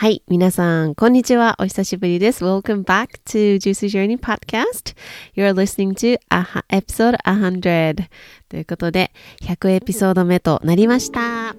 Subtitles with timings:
[0.00, 0.22] はい。
[0.28, 1.56] 皆さん、こんにちは。
[1.58, 2.44] お久しぶりです。
[2.44, 4.94] Welcome back to Juicy Journey Podcast.
[5.34, 6.20] You're listening to
[6.68, 8.06] episode 100.
[8.48, 9.10] ということで、
[9.42, 11.56] 100エピソード目となりました。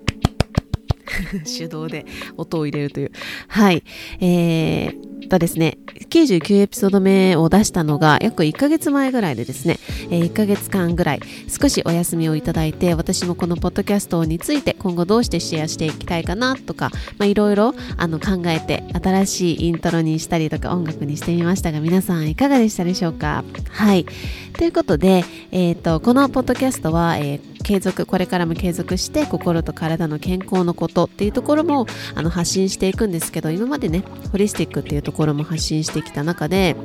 [1.57, 2.05] 手動で
[2.38, 3.11] 音を入れるという。
[3.47, 3.83] はい。
[4.19, 5.77] えー、とですね、
[6.09, 9.77] 99エピソード目を出したのが約1ヶ月前ぐらいでですね、
[10.09, 23.44] えー、1ヶ月間ぐらい少しお休みをいただいて、私もこのポッドキャストについて今後どうしてシェアしていきたいかなとか、まあ、いろいろあの考えて新しいイントロにしたりとか音楽にしてみましたが、皆さんいかがでしたでしょうか？
[23.69, 24.05] はい。
[24.53, 31.85] ということで、えっ、ー、と、このポッドキャストは、えー継続これからも継続して心と体の健康のことっていうところも
[32.16, 36.75] あの発信していくんですけど今までねホリスティックっていうところも発信してきた中で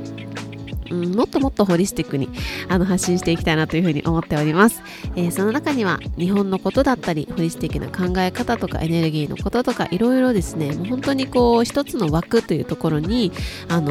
[0.91, 2.29] うん、もっともっとホリスティックに
[2.69, 4.83] あの発信していきたいなというふうに思っております、
[5.17, 13.33] えー、その中には日本のことだったりホリスティックな考え方とかエネルギーのこととかいろいろですねもう本当にこう一つの枠というところに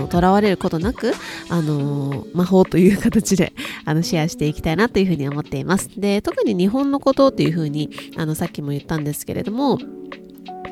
[0.10, 1.14] とらわれることなく
[1.50, 3.54] あの魔法という形で
[3.86, 5.90] あのシェアしていきたいなというふうに思っています。
[5.98, 9.78] で特に日本のことっていうふうにあのさっきも言ったんですけれども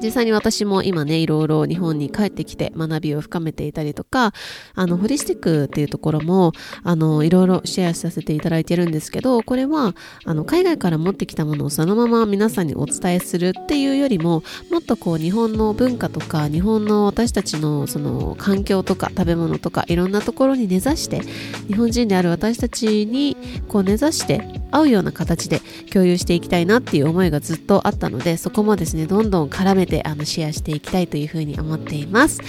[0.02, 4.34] 実際に私も今ね、いろいろ日本に帰ってきて学びを深めていたりとか、
[4.76, 6.54] あの、ホリスティックっていうところも、
[6.84, 9.96] あの、いろいろシェアさせていただいてるんですけど、これは、
[10.26, 21.22] あの、海外から持ってきたものをそのまま皆さんにお伝えするっていうよりも、もっとこう、日本の文化とか、日本の私たちのその環境とか食べ物とか、いろんなところに根ざして、
[21.68, 23.38] 日本人である私たちに
[23.68, 24.42] こう根ざして
[24.72, 32.40] 合うような形で共有していきたいなっていう思いがずっとあったので、そこもですね、どんどん絡めてであのシェアしていきたいというふうに思っています。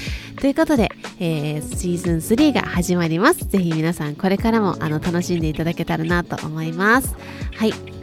[0.40, 3.44] ということで、えー、シーズン3が始まります。
[3.46, 7.14] ぜひ皆さんこれからもあの楽しんでいただけたらなと思います。
[7.56, 8.01] はい。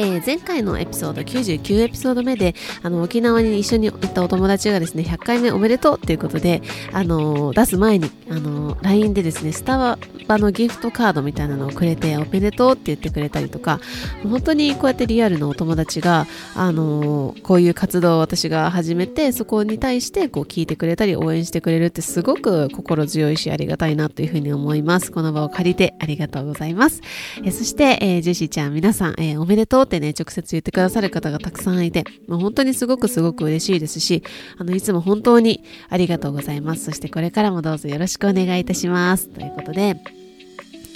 [0.00, 6.62] えー、前回のエピソード99エピソード目であの沖縄に一緒に行ったお友達がですね100回目おめでとうっていうことで、
[6.92, 13.78] あのー、出す前に、あのー、LINE でですねスタバのギフトカードみたいなのをくれておめでとうって言ってくれたりとか
[14.22, 25.12] 本当にこうやってリアルのお友達が、あのこういう活動を私が始めてそこに対してこう聞いてくれたり応援してくれるってすごく心強いしありがたいなというふうに思います。
[25.12, 27.02] この場を借りてありがとうございます、
[27.44, 34.22] えそして、え、ジェシーちゃん皆さん、えおめでとうってね、直接言ってくださる方がたくさんいて、もう本当にすごくすごく嬉しいですし、
[34.56, 36.84] あの、いつも本当にありがとうございます。
[36.84, 39.28] そしてこれからもどうぞよろしくお願いいたします。
[39.28, 39.96] ということで、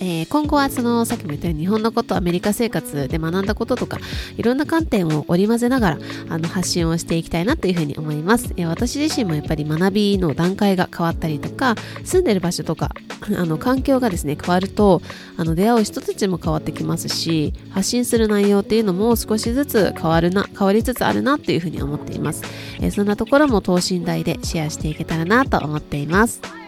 [0.05, 3.99] えー、今後はそのさっきも言ったように日本のことアメリカ生活で学んだこととか
[4.37, 5.99] いろんな観点を織り交ぜながら
[6.29, 12.91] あの発信をしていきたいなというふうに思います、えー、私自身もやっぱり学びの段階が変わったりとか住んでる場所とか
[13.35, 15.01] あの環境がですね変わると
[15.39, 22.43] あの出会う人たちも変わってきますし発信する内容っていうのも少しずつ変わるな変わりつつあるなというふうに思っています、
[22.81, 26.64] えー、そんなところも等身大でシェアしていけたらなと思っています。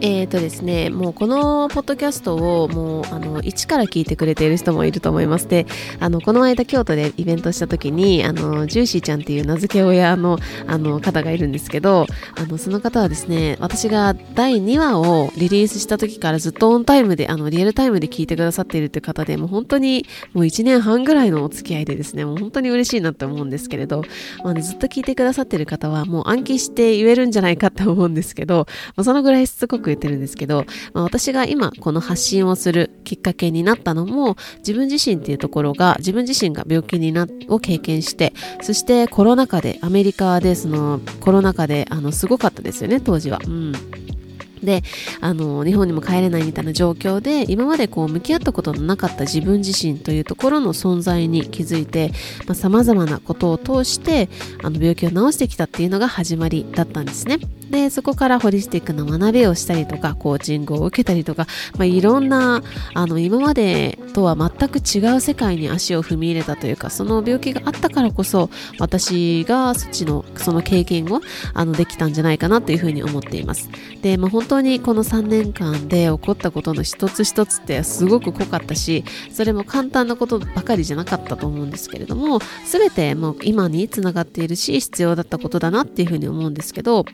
[0.00, 5.66] えーとですね、もうこのポッドキャストをもうあの一から聞いてくれている人もいると思いますで
[6.00, 12.06] あのこの間京都でイベントした時にあのジューシーちゃんっていう名付け親のあの方がいるんですけど
[12.36, 24.04] あのその方はですね私が第2話をリリースした時からずっとオンタイムであのリアルタイムで聞いてくださっているという方でもう本当にもう1年半ぐらいのお付き合いでですねもう本当に嬉しいなって思うんですけれど、
[24.42, 38.32] まあね、ずっと聞いてくださっている方はもう暗記して言えるんじゃないかって思うんですけど、まあ、そのぐらいしつこく言ってるんですけど、まあ、私が今この発信をするきっかけになったのも自分自身っていうところが自分自身が病気になを経験して
[38.62, 43.40] そしてコロナ禍でアメリカでそのコロナ禍であのすごかったですよね当時は。
[43.44, 43.72] うん
[44.64, 44.82] で
[45.20, 52.12] あの日本にも帰れないみたいな状況で今までこう向き合ったことのなかった自分自身というところの存在に気づいて
[52.54, 54.28] さまざ、まなことを通して
[54.62, 57.38] あの病気を治してきたっていうのが始まりだったんですね。
[57.70, 61.46] でそこからホリスティックな学びをしたりとかコーチングを受けたりとか、
[61.76, 62.62] まあ、いろんな
[62.94, 71.20] あの今までとは全く違う世界に足を踏み入れたというかその病気があったからこそ私がそっちのその経験を
[71.52, 73.68] あのできたんじゃないかなというふうに思っています
[74.02, 82.38] で、まあ、本当当にこの3年間で起こったことの一つ一つってすごく濃かったしそれも簡単なことばかりじゃなかったと思うんですけれども
[82.70, 87.04] 全てもう今につながっているし必要だったことだなっていうふうに思うんですけど、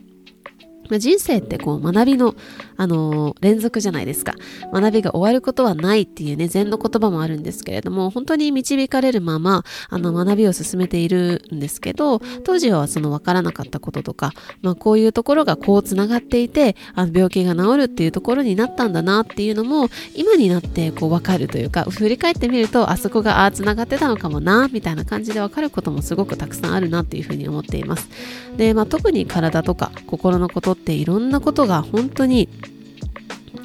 [0.99, 2.35] 人生ってこう学びの、
[2.77, 4.35] あのー、連続じゃないですか。
[4.73, 14.33] 学びが終わることはないっていうね、禅の言葉もあるんですけれども、本当に導かれるまま、あの、学びを進めているんですけど、当時はその分からなかったこととか、
[14.63, 28.09] まあ、こういうところがこう繋がっていて、あの病気が治るっていうところになったんだなっていうのも、今になってこう分かるというか、振り返ってみると、あそこがああ繋がってたのかもな、みたいな感じで分かることもすごくたくさんあるなっていうふうに思っています。
[28.57, 32.49] で、まあ、特に体とか心のことっていろんなことが本当に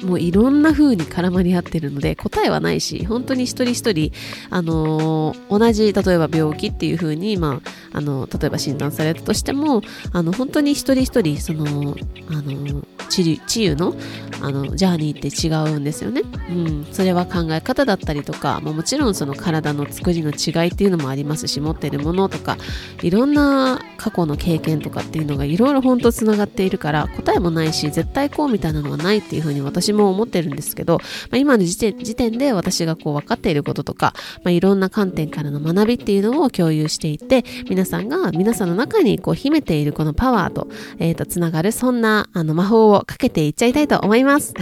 [0.02, 4.12] もういろんな風に絡まり合ってるので答えはないし本当に一人一人、
[4.50, 7.60] あのー、同じ例えば病気っていう風に、ま
[7.92, 11.96] あ、あの例えば診断されたとしてもあの本当に一人一人その、
[12.28, 13.94] あのー治治癒の
[14.42, 16.22] あのジャーニーって違うんですよね。
[16.50, 22.58] うん、それは考え方だったりとか、まあ、もちろんその体の作りの違いっていうのもありますし持ってるものとか
[23.02, 31.02] いろんな過去の経験とかっていうのがいろいろ本当つながっているから答えもないし絶対こうみたいなのはないっていうふうに私私も思ってるんですけど、ま
[31.32, 40.68] あ、今の時点時点で私がこう分かっていることとか、まあ、いろんな観点からの学びっていうのを共有していって皆さんが皆さんの中にこう秘めているこのパワーと,、
[40.98, 44.54] えー、とつながるそんなあの魔法をかけていっちゃいたいと思います。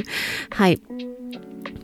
[0.50, 0.80] はい。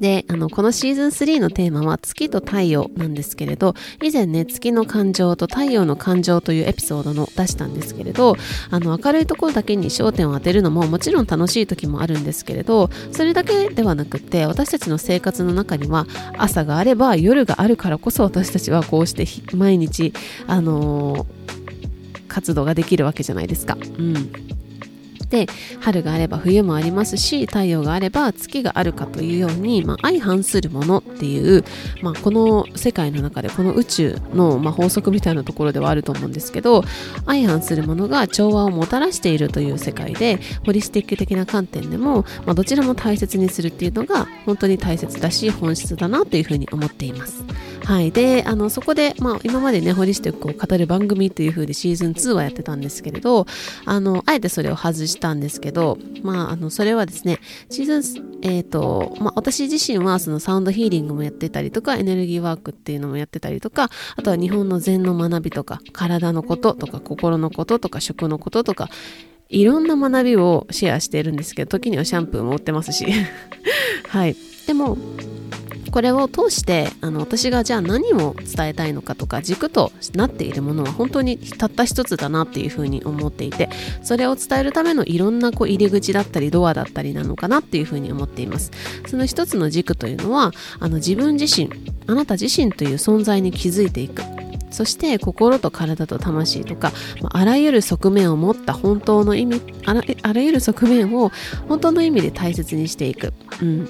[0.01, 8.37] で、あの、このシーズン3のテーマは月と太陽なんですけれど、以前ね、月の感情と太陽の感情というエピソードの出したんですけれど、
[8.71, 16.07] あの、明るいところだけに焦点を当てるのももちろん楽しい時もあるんですけれど、それだけではなくって、私たちの生活の中には
[16.37, 20.13] 朝があれば夜があるからこそ私たちはこうして毎日、
[20.47, 23.77] あのー、活動ができるわけじゃないですか。
[23.99, 24.58] うん。
[25.31, 25.47] で
[25.81, 31.65] 春があれば冬もありますし太陽があれば月があるかというように、まあ、相反するものっていう、
[32.03, 36.83] まあ、この世界の中でこの宇宙の、まあ、法則みたいなところではあると思うんですけど
[37.27, 47.45] 相反するものが調和をもたらしているという世界でホリスティック的な観点でも、まあ、どちらも大切にするっていうのが本当に大切だし本質だなというふうに思っています。
[47.89, 53.47] はい、であのそこで、まあ、今までねホリスティックを語る番組という風でシーズン2はやってたんですけれど
[53.87, 57.39] あのあえてそれを外したんですけど、まあ、あのそれはですね
[57.71, 68.91] シーズン、えっ、ー、とまあ、私自身はそのサウンドヒーリングもやってたりとかエネルギーワークっていうのもやってたりとかあとは日本の禅の学びとか体のこととか心のこととか食のこととか
[69.49, 73.07] いろんな学びをシェアしているんですけど時にはシャンプーも売ってますし。
[74.09, 74.37] はい。
[74.67, 74.99] でも
[75.91, 83.69] これを通してあの私がじゃあ何を伝えたいのかとか軸となっているものは本当にたった一つだなっていうふうに思っていて
[84.03, 88.71] それを伝えるためのいろんなこう入り口だったりドアだったりなのかなっていうふうに思っています。
[89.07, 91.71] その一つの軸というのはあの自分自身
[92.07, 94.23] あなた自身という存在に気づいていく。
[94.71, 96.93] そして心と体と魂とか、
[97.23, 101.31] まあらゆる側面を持った本当の意味あらあらゆる側面を
[101.69, 103.89] 本当の意味で大切にしていく、うん、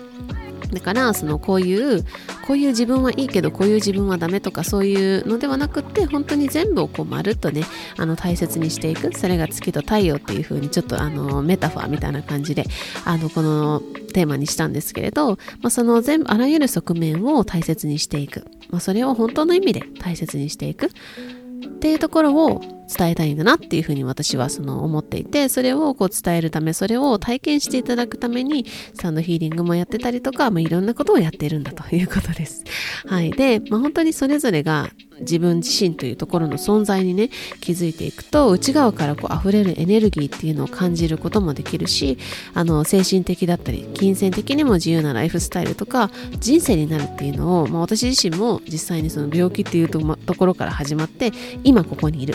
[0.72, 2.04] だからそのこういう
[2.46, 7.62] こういう自分はいいけどこういう自分はダメとかそういうのではなくって本当に全部をこうまるっとね
[7.96, 12.64] あの大切にしていくそれが月と太陽っていう風にちょっとあのメタファーみたいな感じで
[13.04, 13.80] あのこの
[14.12, 20.90] テーマにしたんですけれど、まあ、その全部あらゆる側面を大切にしていく、まあ、それを本当の意味で大切にしていく。
[21.66, 32.64] っていうところを伝えたいんだなっていうふうに私はその思っていてそれをこう伝えるためそれを体験していただくためにサウンドヒーリングもやってたりとか、まあ、いろんなことをやってるんだということです。
[33.07, 34.90] はい、で、まあ、本当にそれぞれが
[35.21, 37.30] 自分自身というところの存在にね
[37.61, 42.18] 気づいていくと内側からこう溢れるエネルギーっていうのを感じることもできるし
[42.54, 51.33] あの精神的だったり金銭的にも自由なライフスタイルとか人生になるっていうのを、まあ、私自身も実際にその病気っていうと,、ま、ところから始まって
[51.64, 52.35] 今ここにいる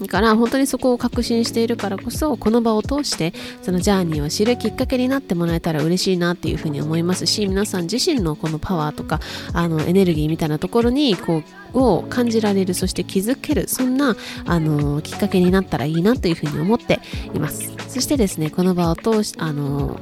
[0.00, 9.20] だから本当にそこを確信しているからこそこの場を通してそのジャーニーを知るきっかけになってもらえたら嬉しいなっていうふうに思いますし皆さん自身のこのパワーとか
[9.52, 11.42] あのエネルギーみたいなところにこ
[11.74, 17.00] うを感じられるそして気づけるそんなあのきっかけになったらいいなというふうに思って
[17.34, 17.72] います。
[17.88, 19.98] そしてですねこの場を通しあの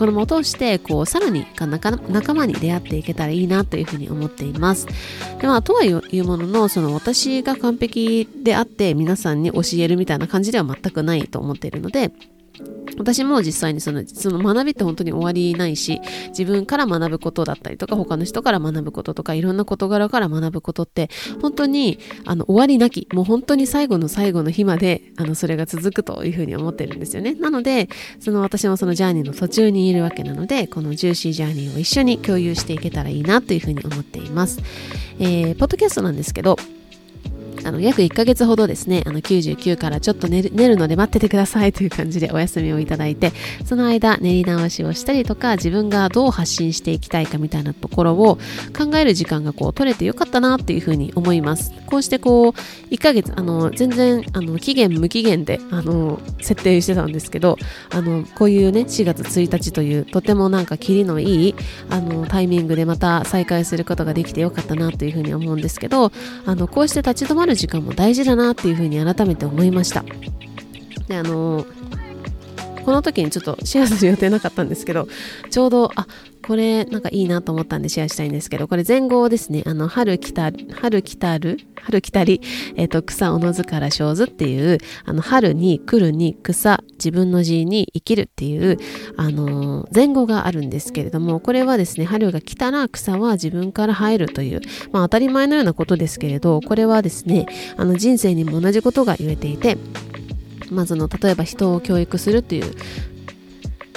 [0.00, 4.86] この場を通してこうさらに仲仲間に出会っていけたらいいなというふうに思っています。
[5.38, 12.12] でまあとはいうもののその私が完璧であって皆さんに教えるみたいな感じでは全くないと思っているので
[13.00, 21.08] 私も実際にそのその学びって本当に終わりないし自分から学ぶことだったりとか他の人から学ぶこととかいろんな事柄から学ぶことって
[21.40, 27.34] 本当にあの終わりなきもう本当に最後の最後の日まであのそれが続くというふうに思ってるんですよね。
[27.34, 27.88] なので
[28.18, 34.60] その私もそのジャーニーの途中にいるわけなのでこのジューシージャーニーを一緒に共有していけたらいいなというふうに思っています、
[35.18, 36.56] えー、ポッドキャストなんですけど
[37.64, 43.32] あの約1ヶ月ほどですね、あの99からちょっと寝る寝るので待っててくださいという感じでお休みをいただいて、
[43.64, 48.38] その間練り直しをしたりとか、自分がどう発信していきたいかみたいなところを
[48.76, 51.72] 考える時間がこう取れてよかったなっていうふうに思います。
[51.86, 52.52] こうしてこう、
[52.90, 57.56] 1ヶ月、あの、全然、あの、期限無期限で、あの、設定してたんですけど、
[57.90, 61.54] あの、こういうね、4月1日という、とてもなんかキリのいい、
[61.88, 66.12] あの、タイミングでまた再開することができてよかったなというふうに思うんですけど、
[66.46, 70.04] あの、こうして立ち止まるる時間も大事だなっていうふうに改めて思いました。
[71.08, 71.66] であの
[72.84, 75.08] この時にちょっとシェアする予定なかったんですけど
[75.50, 76.06] ちょうどあ
[76.46, 82.40] これなんかいいなと思ったんでシェアしたいんですけど、これ前後ですね、あの、春来た、春来たる、春来たり、
[82.76, 88.78] えっ、ー、と、草おのずから生ずっていう、あの、春に来るに草、自分の字に生きるっていう、
[89.16, 94.60] あの、前後があるんですけれども、これはですね、春が来たら草は自分から生えるという、
[94.92, 97.46] まあ当たり前のようなことですけれど、これはですね、
[97.76, 99.76] あの、人生にも同じことが言えていて、
[100.70, 102.74] まあ、の例えば人を教育するっていう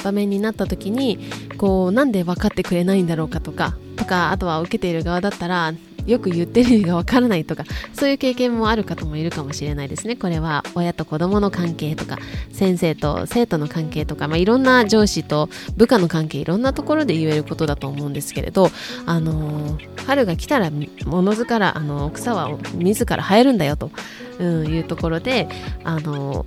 [0.04, 1.20] 場面になった時に
[1.58, 5.74] こうなんで分かってくれないんだろうかとかとかあとは受けている側だったら
[6.06, 12.18] よく言ってる意味がわからないとかそういう経験もある方もいるかもしれないですねこれは親と子供の関係とか
[12.52, 18.70] 先生と生徒の関係とか、まあ、いろんな上司と部下の関係いろんなところで言えることだと思うんですけれど
[19.06, 23.92] あの春が来たらものずからあの草は自ら生えるんだよと、
[24.40, 25.48] いうところで
[25.84, 26.46] あの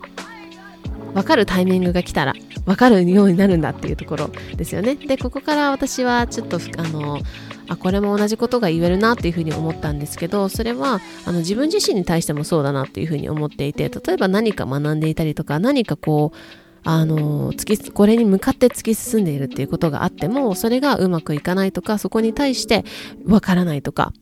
[1.15, 2.35] 分かるタイミングが来たら
[2.67, 4.97] 分かるようになるんだっていうところですよね。
[4.97, 7.21] でここから私はちょっとあの
[7.69, 16.37] あこれも同じことが言えるなっていうふうに思ったんですけどそれはあの自分自身に対してもそうだなっていうふうに思っていて例えば何か学んでいたりとか何かこう
[16.85, 22.85] あの突きこれに向かって突き進んでいるっていうことがあってもそれがうまくいかないとかそこに対して
[23.27, 24.13] わからないとか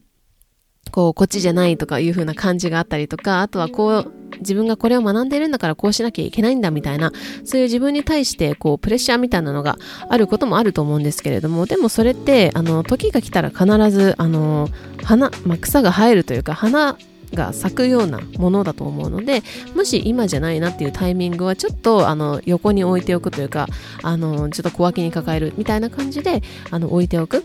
[0.94, 7.12] こうこっちじゃないとかいう風な感じがあったりとかあとはこう自分がこれを学んでるんだからこうしなきゃいけないんだみたいな、
[7.44, 14.68] そういう自分に対してこうプレッシャーみたいなのがあることもあると思うんですけれども、でもそれって、あの、時が来たら必ず、あの、
[15.04, 16.96] 花、まあ、草が生えるというか、花
[17.32, 19.42] が咲くようなものだと思うので
[19.74, 23.66] もし今じゃないなっていうタイミングはちょっとあの横に置いておくというか
[24.02, 27.44] あのちょっと小脇に抱えるみたいな感じであの置いておく。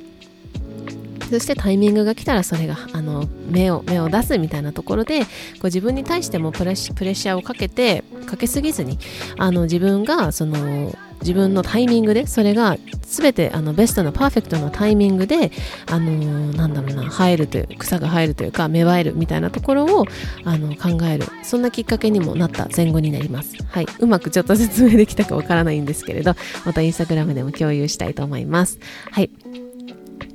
[1.29, 5.25] そしてタイミングが来たらそれがあの目を目を出すみたいなところでこ
[5.63, 8.97] う自分に対してもプレッシャーをかけてかけすぎずに
[9.37, 15.51] あの自分がその自分のタイミングでそれが全てあのベストなパーフェクトなタイミングで
[15.87, 20.05] あのなんだろうな生えるという草が生えるというか芽生えるみたいなところを
[20.45, 21.25] あの考える。
[21.43, 23.55] そんなきっかけにもなった前後になります。
[23.67, 23.87] はい。
[23.99, 28.79] うまくちょっと説明できたかわからないんですけれどまたインスタグラムでも共有したいと思います。
[29.11, 29.29] はい。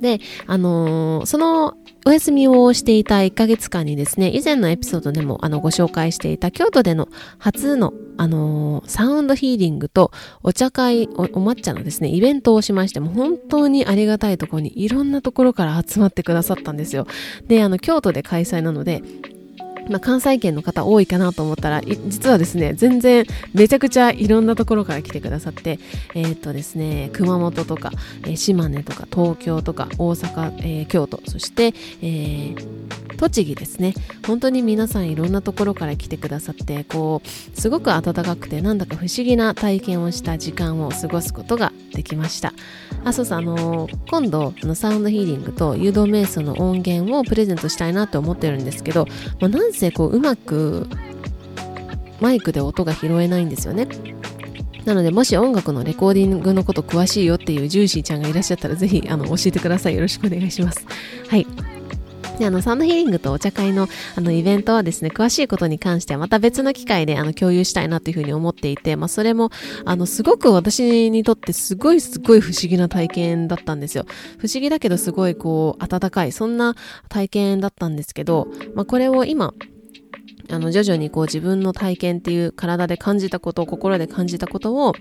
[0.05, 1.73] で、あのー、その
[2.05, 7.09] お休みをしていた1ヶ月間にですね、以前のエピソードでもあのご紹介していた京都での
[7.39, 10.11] 初のあのー、サウンドヒーリングと
[10.43, 17.07] お茶会お、お抹茶のですね、イベントをしましても本当にありがたいところにいろんなところから集まってくださったんですよ。
[17.47, 19.01] で、あの、京都で開催なので、
[19.89, 25.79] まあ、関西圏の方多いかなと思ったら、実はですね、全然めちゃくちゃいろんなところから来てくださって、
[26.15, 27.91] えー、っとですね、熊本とか、
[28.23, 32.55] えー、島根とか、東京とか、大阪、えー、京都、そして、え
[33.15, 33.93] 栃木ですね。
[34.27, 42.53] 本当に皆さんいろんなところから来てくださって、こう、すごく温かくて、なんだか不思議な体験をした時間を過ごすことができました。
[43.03, 49.07] あ、そうそう、あの今度、のサウンドヒーリングと誘導瞑想の音源をプレゼントしたいなと思ってるんですけど、
[49.39, 50.87] まあ、なんせこううまく
[52.21, 53.87] マイクで音が拾えないんですよね。
[54.85, 59.95] なのでもし音楽のレコーディングのこと詳しいよっていうジューシーちゃんがいらっしゃったらぜひあの教えてください。
[59.95, 60.85] よろしくお願いします。
[61.27, 61.47] はい。
[62.37, 69.51] であのサンドヒーリングとお茶会のあのイベントはですね詳しいことに関してはまた別の機会であの共有したいなというふうに思っていて、まあ、それも
[69.85, 74.05] あのすごく私にとってすごいすごい不思議な体験だったんですよ。
[74.37, 76.75] 不思議だけどすごいこう温かいそんな
[77.09, 79.53] 体験だったんですけど、まあ、これを今
[80.49, 84.93] あの徐々にこう自分の体験っていう体で感じたことを心で感じたことを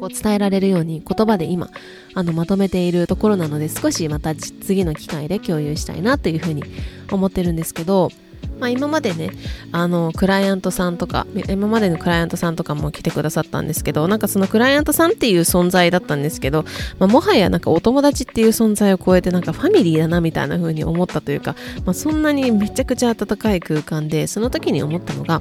[0.00, 1.68] こう伝えられるように言葉で今
[2.14, 6.64] あのまとめているところなので少しまた次の機会で共有したいなというふうに
[7.12, 8.10] 思ってるんですけど
[8.58, 9.30] まあ、今までね
[9.72, 16.64] あのクライアントさんとか今までのクライアントさんとかも来てくださったんですけどなんかそのクライアントさんっていう存在だったんですけど、
[16.98, 25.38] まあ、もはやなんかお友達っていう存在を超えてなんかファミリーだなみたいな風に思ったというか、まあ、そんなにめちゃくちゃ温かい空間でその時に思ったのが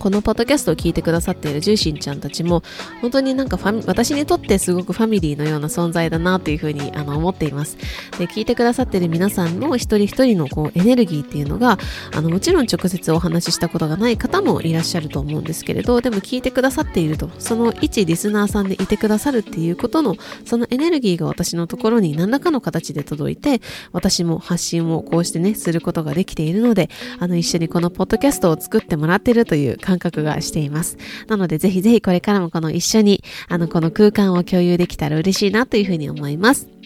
[0.00, 2.62] このポッドキャストを聞いてくださっているジューシンちゃんたちも
[3.02, 7.76] 本当になんかファ私にとってすごくファミリーのような存在だなというふうにあの思っています。
[8.18, 11.78] で聞いてくださっている皆さんの一人一人のこうエネルギーっていうのが
[12.14, 20.16] あのもちろん直接お話ししたことがない方もいらっしゃると思うんですけれどでも聞いてくださっているとその一リスナーさんでいてくださるっていうことの
[20.46, 23.60] そのエネルギーが私のところに何らかの形で届いて
[23.92, 26.88] 私も発信をこうしてねすることができているので
[27.18, 30.98] あの一緒にこのポッドキャストを作ってもらってるという感感覚がしています。
[31.26, 36.79] なのでぜひぜひこれからもこの一緒にあのこの空間を共有できたら嬉しいなというふうに思います。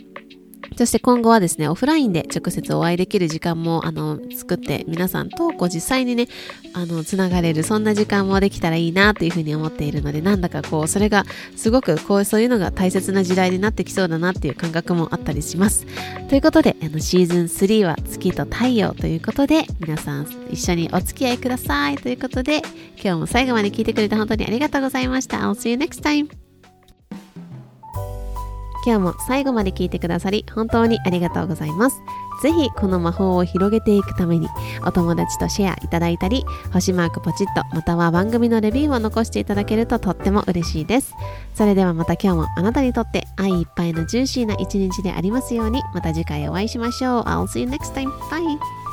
[0.76, 6.28] そして今後はですね、オフラインで直接お会いできる時間も、あの、作って、皆さんと、こう、実際にね、
[6.72, 11.24] あの、つながれる、そんな時間もできたらいいな、というふうに思っているので、なんだかこう、それが、
[11.56, 15.86] すごく、こう、そういうのが大切な時代になってきそうだな、っていう感覚もあったりします。
[16.28, 21.96] ということで、あの、シーズン3は月と太陽ということで、皆さん一緒にお付き合いください。
[21.96, 22.62] ということで、
[23.02, 25.38] 今日も最後まで聞いてくれて本当にありがとうございました。
[25.38, 26.43] I'll see you next time!
[28.84, 32.02] 今日も最後まで聞いてくださり本当にありがとうございます。
[32.42, 34.48] ぜひこの魔法を広げていくために
[34.84, 41.14] お友達とシェアいただいたり星マークポチッとまたは番組のレビューを残していただけるととっても嬉しいです。
[41.54, 47.22] それではまた今日もあなたにとって愛いっぱいのジューシーな一日でありますようにまた次回お会いしましょう。
[47.22, 48.10] I'll see you next time.
[48.30, 48.83] Bye!